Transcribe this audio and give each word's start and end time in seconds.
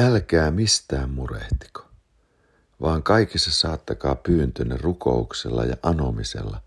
Älkää 0.00 0.50
mistään 0.50 1.10
murehtiko, 1.10 1.82
vaan 2.80 3.02
kaikissa 3.02 3.52
saattakaa 3.52 4.14
pyyntönne 4.14 4.76
rukouksella 4.76 5.64
ja 5.64 5.76
anomisella 5.82 6.60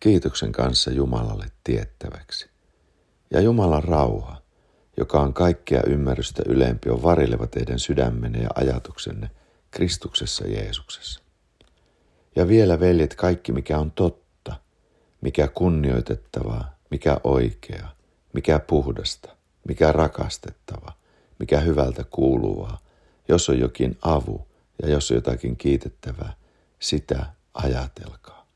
kiitoksen 0.00 0.52
kanssa 0.52 0.90
Jumalalle 0.90 1.46
tiettäväksi. 1.64 2.50
Ja 3.30 3.40
Jumalan 3.40 3.84
rauha, 3.84 4.42
joka 4.96 5.20
on 5.20 5.34
kaikkea 5.34 5.82
ymmärrystä 5.86 6.42
ylempi, 6.46 6.90
on 6.90 7.02
varileva 7.02 7.46
teidän 7.46 7.78
sydämenne 7.78 8.38
ja 8.38 8.48
ajatuksenne 8.54 9.30
Kristuksessa 9.70 10.46
Jeesuksessa. 10.46 11.20
Ja 12.36 12.48
vielä, 12.48 12.80
veljet, 12.80 13.14
kaikki 13.14 13.52
mikä 13.52 13.78
on 13.78 13.90
totta, 13.90 14.56
mikä 15.20 15.48
kunnioitettavaa, 15.48 16.74
mikä 16.90 17.16
oikeaa, 17.24 17.94
mikä 18.32 18.58
puhdasta, 18.58 19.36
mikä 19.68 19.92
rakastettava, 19.92 20.99
mikä 21.40 21.60
hyvältä 21.60 22.04
kuuluvaa, 22.04 22.78
jos 23.28 23.48
on 23.48 23.58
jokin 23.58 23.98
avu 24.02 24.48
ja 24.82 24.88
jos 24.88 25.10
on 25.10 25.14
jotakin 25.14 25.56
kiitettävää, 25.56 26.32
sitä 26.78 27.26
ajatelkaa. 27.54 28.46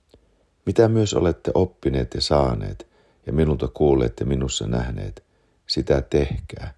Mitä 0.67 0.89
myös 0.89 1.15
olette 1.15 1.51
oppineet 1.55 2.15
ja 2.15 2.21
saaneet 2.21 2.87
ja 3.27 3.33
minulta 3.33 3.69
kuulleet 3.69 4.21
ja 4.21 4.27
minussa 4.27 4.67
nähneet, 4.67 5.25
sitä 5.67 6.03
tehkää, 6.03 6.75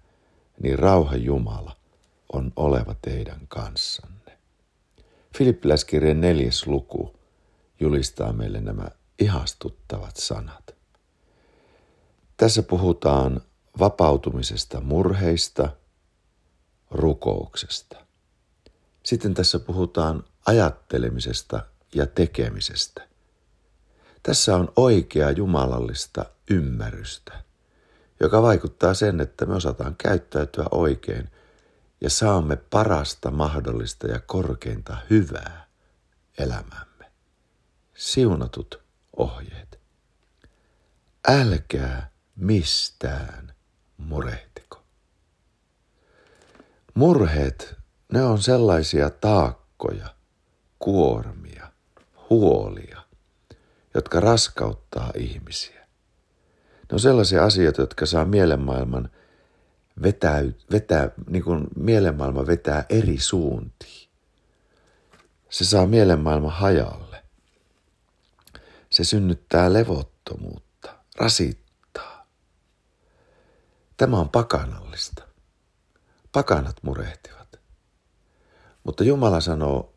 niin 0.63 0.79
rauha 0.79 1.15
Jumala 1.15 1.75
on 2.33 2.53
oleva 2.55 2.95
teidän 3.01 3.41
kanssanne. 3.47 4.37
Filippiläiskirjan 5.37 6.21
neljäs 6.21 6.67
luku 6.67 7.15
julistaa 7.79 8.33
meille 8.33 8.61
nämä 8.61 8.87
ihastuttavat 9.19 10.15
sanat. 10.15 10.75
Tässä 12.37 12.63
puhutaan 12.63 13.41
vapautumisesta 13.79 14.81
murheista, 14.81 15.69
rukouksesta. 16.91 18.05
Sitten 19.03 19.33
tässä 19.33 19.59
puhutaan 19.59 20.23
ajattelemisesta 20.45 21.65
ja 21.95 22.07
tekemisestä. 22.07 23.07
Tässä 24.23 24.55
on 24.55 24.71
oikea 24.75 25.31
jumalallista 25.31 26.25
ymmärrystä, 26.49 27.43
joka 28.19 28.41
vaikuttaa 28.41 28.93
sen, 28.93 29.21
että 29.21 29.45
me 29.45 29.55
osataan 29.55 29.95
käyttäytyä 29.95 30.65
oikein 30.71 31.29
ja 32.01 32.09
saamme 32.09 32.55
parasta 32.55 33.31
mahdollista 33.31 34.07
ja 34.07 34.19
korkeinta 34.19 34.97
hyvää 35.09 35.67
elämämme. 36.37 37.11
Siunatut 37.95 38.79
ohjeet. 39.17 39.79
Älkää 41.27 42.11
mistään 42.35 43.53
murehtiko. 43.97 44.46
Murheet, 46.97 47.75
ne 48.13 48.23
on 48.23 48.41
sellaisia 48.41 49.09
taakkoja, 49.09 50.15
kuormia, 50.79 51.71
huolia, 52.29 53.01
jotka 53.93 54.19
raskauttaa 54.19 55.11
ihmisiä. 55.15 55.87
Ne 56.59 56.93
on 56.93 56.99
sellaisia 56.99 57.43
asioita, 57.43 57.81
jotka 57.81 58.05
saa 58.05 58.25
mielenmaailman 58.25 59.09
vetää, 60.01 60.41
vetää 60.71 61.11
niin 61.29 61.43
kuin 61.43 61.67
mielenmaailma 61.75 62.47
vetää 62.47 62.85
eri 62.89 63.19
suuntiin. 63.19 64.09
Se 65.49 65.65
saa 65.65 65.87
mielenmaailman 65.87 66.51
hajalle. 66.51 67.23
Se 68.89 69.03
synnyttää 69.03 69.73
levottomuutta, 69.73 70.95
rasittaa 71.17 72.27
Tämä 73.97 74.19
on 74.19 74.29
pakanallista. 74.29 75.26
Pakanat 76.37 76.83
murehtivat. 76.83 77.59
Mutta 78.83 79.03
Jumala 79.03 79.41
sanoo, 79.41 79.93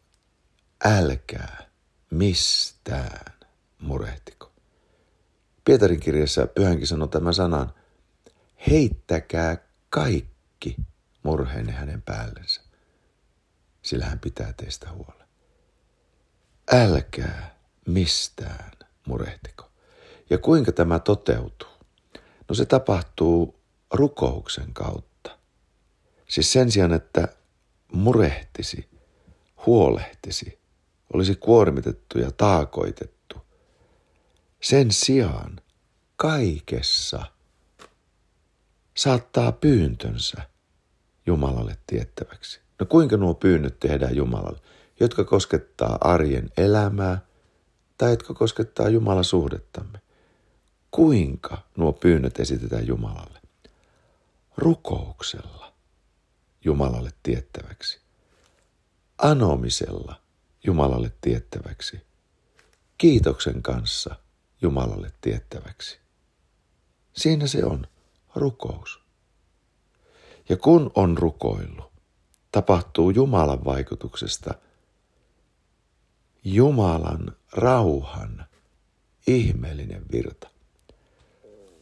älkää 0.85 1.71
mistään 2.11 3.35
murehtiko. 3.79 4.53
Pietarin 5.65 6.01
kirjassa 6.01 6.47
pyhänkin 6.47 6.87
sanoo 6.87 7.09
tämän 7.09 7.35
sanan, 7.35 7.75
heittäkää 8.71 9.57
kaikki 9.91 10.77
murheenne 11.23 11.73
hänen 11.73 12.03
päällensä, 12.03 12.61
sillä 13.83 14.05
hän 14.05 14.19
pitää 14.19 14.53
teistä 14.53 14.91
huolen. 14.91 15.29
Älkää 16.73 17.59
mistään 17.87 18.71
murehtiko. 19.07 19.71
Ja 20.31 20.39
kuinka 20.39 20.73
tämä 20.73 20.99
toteutuu? 20.99 21.69
No 22.49 22.55
se 22.55 22.67
tapahtuu 22.67 23.61
rukouksen 23.91 24.73
kautta. 24.73 25.10
Siis 26.31 26.53
sen 26.53 26.71
sijaan, 26.71 26.93
että 26.93 27.29
murehtisi, 27.93 28.89
huolehtisi, 29.67 30.59
olisi 31.13 31.35
kuormitettu 31.35 32.19
ja 32.19 32.31
taakoitettu. 32.31 33.37
Sen 34.61 34.93
sijaan 34.93 35.61
kaikessa 36.17 37.23
saattaa 38.97 39.53
pyyntönsä 39.53 40.43
Jumalalle 41.27 41.77
tiettäväksi. 41.87 42.61
No 42.79 42.87
kuinka 42.87 43.17
nuo 43.17 43.35
pyynnöt 43.35 43.81
tehdään 43.81 44.17
Jumalalle, 44.17 44.61
jotka 45.01 45.25
koskettaa 45.25 45.99
arjen 46.01 46.51
elämää 46.57 47.21
tai 47.99 48.11
jotka 48.11 48.35
koskettaa 48.35 48.89
Jumalan 48.89 49.25
suhdettamme? 49.25 50.01
Kuinka 50.91 51.59
nuo 51.77 51.93
pyynnöt 51.93 52.41
esitetään 52.41 52.87
Jumalalle? 52.87 53.41
rukouksella 54.61 55.60
Jumalalle 56.65 57.11
tiettäväksi, 57.23 58.01
anomisella 59.19 60.21
Jumalalle 60.65 61.13
tiettäväksi, 61.21 62.01
kiitoksen 62.99 63.63
kanssa 63.63 64.15
Jumalalle 64.63 65.13
tiettäväksi. 65.21 65.99
Siinä 67.13 67.47
se 67.47 67.65
on, 67.65 67.87
rukous. 68.35 69.01
Ja 70.49 70.57
kun 70.57 70.91
on 70.95 71.19
rukoillut, 71.19 71.93
tapahtuu 72.53 73.11
Jumalan 73.11 73.65
vaikutuksesta 73.65 74.55
Jumalan 76.45 77.37
rauhan 77.53 78.47
ihmeellinen 79.27 80.03
virta. 80.13 80.51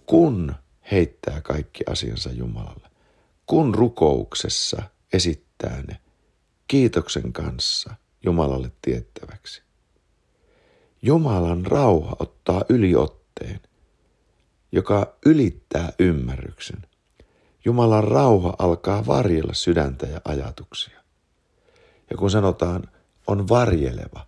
Kun 0.06 0.54
heittää 0.90 1.40
kaikki 1.40 1.84
asiansa 1.90 2.32
Jumalalle. 2.32 2.87
Kun 3.48 3.74
rukouksessa 3.74 4.82
esittää 5.12 5.82
ne 5.88 6.00
kiitoksen 6.68 7.32
kanssa 7.32 7.94
Jumalalle 8.22 8.72
tiettäväksi. 8.82 9.62
Jumalan 11.02 11.66
rauha 11.66 12.16
ottaa 12.18 12.64
yliotteen, 12.68 13.60
joka 14.72 15.14
ylittää 15.26 15.92
ymmärryksen. 15.98 16.86
Jumalan 17.64 18.04
rauha 18.04 18.54
alkaa 18.58 19.06
varjella 19.06 19.54
sydäntä 19.54 20.06
ja 20.06 20.20
ajatuksia. 20.24 21.00
Ja 22.10 22.16
kun 22.16 22.30
sanotaan 22.30 22.82
on 23.26 23.48
varjeleva, 23.48 24.26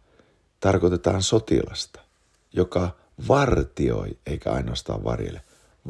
tarkoitetaan 0.61 1.23
sotilasta, 1.23 2.01
joka 2.53 2.91
vartioi 3.29 4.19
eikä 4.27 4.53
ainoastaan 4.53 5.05
varjele, 5.05 5.41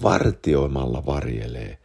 vartioimalla 0.03 1.07
varjelee, 1.07 1.80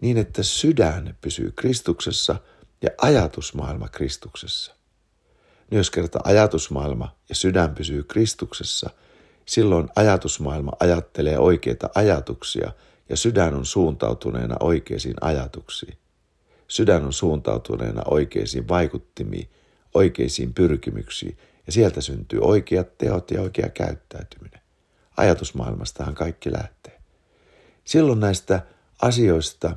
niin 0.00 0.18
että 0.18 0.42
sydän 0.42 1.16
pysyy 1.20 1.52
Kristuksessa 1.56 2.36
ja 2.82 2.90
ajatusmaailma 3.02 3.88
Kristuksessa. 3.88 4.74
Niin 5.70 5.76
jos 5.76 5.90
kerta 5.90 6.18
ajatusmaailma 6.24 7.16
ja 7.28 7.34
sydän 7.34 7.74
pysyy 7.74 8.02
Kristuksessa, 8.02 8.90
silloin 9.46 9.88
ajatusmaailma 9.96 10.72
ajattelee 10.80 11.38
oikeita 11.38 11.90
ajatuksia 11.94 12.72
ja 13.08 13.16
sydän 13.16 13.54
on 13.54 13.66
suuntautuneena 13.66 14.56
oikeisiin 14.60 15.14
ajatuksiin. 15.20 15.98
Sydän 16.68 17.04
on 17.04 17.12
suuntautuneena 17.12 18.02
oikeisiin 18.06 18.68
vaikuttimiin, 18.68 19.50
oikeisiin 19.94 20.54
pyrkimyksiin 20.54 21.38
ja 21.66 21.72
sieltä 21.72 22.00
syntyy 22.00 22.40
oikeat 22.42 22.98
teot 22.98 23.30
ja 23.30 23.42
oikea 23.42 23.68
käyttäytyminen. 23.68 24.60
Ajatusmaailmastahan 25.16 26.14
kaikki 26.14 26.52
lähtee. 26.52 27.00
Silloin 27.84 28.20
näistä 28.20 28.62
asioista 29.02 29.76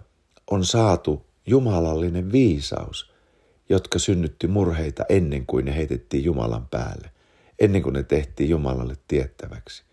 on 0.53 0.65
saatu 0.65 1.25
jumalallinen 1.47 2.31
viisaus, 2.31 3.13
jotka 3.69 3.99
synnytti 3.99 4.47
murheita 4.47 5.05
ennen 5.09 5.45
kuin 5.45 5.65
ne 5.65 5.75
heitettiin 5.75 6.23
Jumalan 6.23 6.67
päälle, 6.67 7.11
ennen 7.59 7.83
kuin 7.83 7.93
ne 7.93 8.03
tehtiin 8.03 8.49
Jumalalle 8.49 8.95
tiettäväksi. 9.07 9.83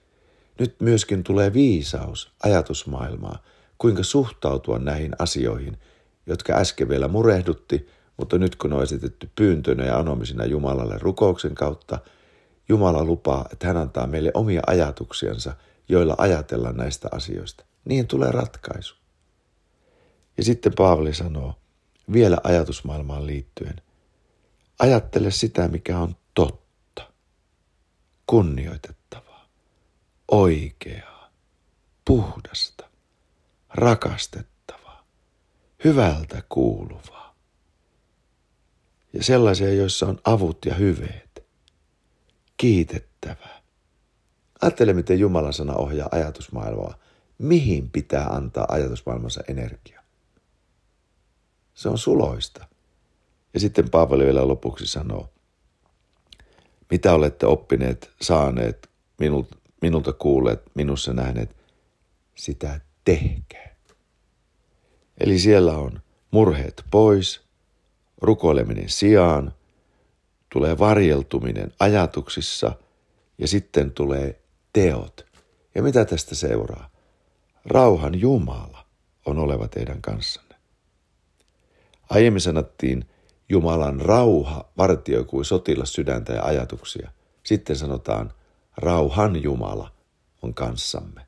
Nyt 0.59 0.81
myöskin 0.81 1.25
tulee 1.25 1.53
viisaus 1.53 2.33
ajatusmaailmaa, 2.43 3.43
kuinka 3.79 4.03
suhtautua 4.03 4.79
näihin 4.79 5.13
asioihin, 5.19 5.79
jotka 6.27 6.53
äsken 6.53 6.89
vielä 6.89 7.09
murehdutti, 7.09 7.89
mutta 8.17 8.39
nyt 8.39 8.57
kun 8.57 8.73
on 8.73 8.83
esitetty 8.83 9.31
pyyntönä 9.37 9.85
ja 9.85 9.99
anomisina 9.99 10.45
Jumalalle 10.45 10.99
rukouksen 10.99 11.55
kautta, 11.55 11.99
Jumala 12.69 13.05
lupaa, 13.05 13.49
että 13.53 13.67
hän 13.67 13.77
antaa 13.77 14.07
meille 14.07 14.31
omia 14.35 14.63
ajatuksiansa, 14.67 15.55
joilla 15.89 16.15
ajatella 16.19 16.73
näistä 16.73 17.09
asioista. 17.13 17.65
Niin 17.85 18.07
tulee 18.07 18.33
ratkaisu. 18.33 19.00
Ja 20.41 20.45
sitten 20.45 20.73
Paavali 20.77 21.15
sanoo, 21.15 21.55
vielä 22.13 22.39
ajatusmaailmaan 22.45 23.27
liittyen. 23.27 23.83
Ajattele 24.79 25.31
sitä, 25.31 25.69
mikä 25.69 25.99
on 25.99 26.17
totta, 26.35 27.13
kunnioitettavaa, 28.27 29.49
oikeaa, 30.31 31.31
puhdasta, 32.05 32.91
rakastettavaa, 33.69 35.07
hyvältä 35.85 36.43
kuuluvaa. 36.49 37.37
Ja 39.13 39.25
sellaisia, 39.25 39.75
joissa 39.75 40.07
on 40.07 40.21
avut 40.25 40.59
ja 40.67 40.75
hyveet, 40.75 41.45
kiitettävää. 42.57 43.63
Ajattele, 44.63 44.93
miten 44.93 45.19
Jumalan 45.19 45.53
sana 45.53 45.75
ohjaa 45.75 46.09
ajatusmaailmaa. 46.13 46.95
Mihin 47.39 47.91
pitää 47.91 48.27
antaa 48.27 48.67
ajatusmaailmansa 48.69 49.41
energia? 49.49 50.00
Se 51.75 51.89
on 51.89 51.99
suloista. 51.99 52.67
Ja 53.55 53.61
sitten 53.61 53.91
Paavali 53.91 54.25
vielä 54.25 54.49
lopuksi 54.49 54.87
sanoo, 54.87 55.29
mitä 56.91 57.13
olette 57.15 57.47
oppineet, 57.47 58.11
saaneet, 58.21 58.91
minulta, 59.19 59.57
minulta 59.83 60.13
kuulleet, 60.13 60.63
minussa 60.75 61.13
nähneet, 61.13 61.57
sitä 62.35 62.81
tehkää. 63.05 63.77
Eli 65.21 65.39
siellä 65.39 65.73
on 65.73 66.01
murheet 66.31 66.85
pois, 66.91 67.41
rukoileminen 68.21 68.89
sijaan, 68.89 69.55
tulee 70.53 70.79
varjeltuminen 70.79 71.73
ajatuksissa 71.79 72.73
ja 73.39 73.49
sitten 73.49 73.91
tulee 73.91 74.41
teot. 74.73 75.27
Ja 75.75 75.83
mitä 75.83 76.05
tästä 76.05 76.35
seuraa? 76.35 76.91
Rauhan 77.65 78.21
Jumala 78.21 78.87
on 79.27 79.39
oleva 79.39 79.69
teidän 79.69 80.03
kanssanne. 80.03 80.50
Aiemmin 82.11 82.41
sanottiin, 82.41 83.05
Jumalan 83.49 84.01
rauha 84.01 84.71
vartioi 84.79 85.25
kuin 85.25 85.45
sotilas 85.45 85.93
sydäntä 85.93 86.33
ja 86.33 86.45
ajatuksia. 86.45 87.11
Sitten 87.43 87.77
sanotaan, 87.77 88.33
rauhan 88.77 89.43
Jumala 89.43 89.91
on 90.43 90.55
kanssamme. 90.55 91.21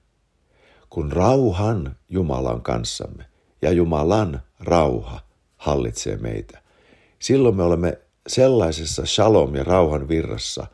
Kun 0.91 1.13
rauhan 1.13 1.97
Jumala 2.09 2.53
on 2.53 2.63
kanssamme 2.63 3.25
ja 3.63 3.73
Jumalan 3.73 4.43
rauha 4.61 5.21
hallitsee 5.57 6.17
meitä, 6.17 6.63
silloin 7.19 7.57
me 7.57 7.63
olemme 7.63 7.99
sellaisessa 8.27 9.07
shalom 9.07 9.55
ja 9.55 9.65
rauhan 9.65 10.09
virrassa, 10.09 10.67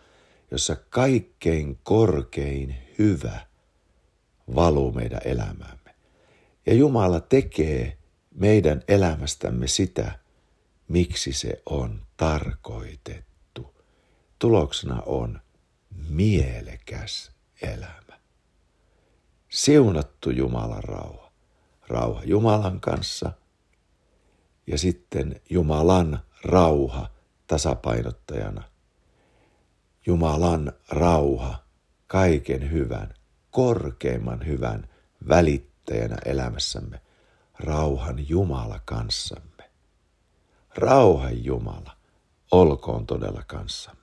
jossa 0.50 0.76
kaikkein 0.90 1.78
korkein 1.82 2.76
hyvä 2.99 3.40
valuu 4.54 4.93
meidän 4.93 5.20
elämäämme. 5.25 5.94
Ja 6.66 6.75
Jumala 6.75 7.20
tekee 7.20 7.98
meidän 8.38 8.82
elämästämme 8.88 9.67
sitä, 9.67 10.19
miksi 10.88 11.32
se 11.32 11.62
on 11.67 12.02
tarkoitettu. 12.17 13.75
Tuloksena 14.38 15.02
on 15.06 15.40
mielekäs 16.08 17.31
elämä. 17.62 18.19
Siunattu 19.49 20.31
Jumalan 20.31 20.85
rauha. 20.85 21.32
Rauha 21.88 22.25
Jumalan 22.25 22.81
kanssa 22.81 23.32
ja 24.67 24.79
sitten 24.79 25.40
Jumalan 25.50 26.20
rauha 26.44 27.11
tasapainottajana. 27.46 28.62
Jumalan 30.06 30.73
rauha 30.88 31.64
kaiken 32.06 32.70
hyvän, 32.70 33.14
korkeimman 33.50 34.46
hyvän 34.46 34.88
välittäjänä 35.29 36.17
elämässämme. 36.25 37.00
Rauhan 37.60 38.28
Jumala 38.28 38.81
kanssamme. 38.84 39.70
Rauhan 40.76 41.44
Jumala 41.44 41.96
olkoon 42.50 43.06
todella 43.06 43.43
kanssamme. 43.46 43.98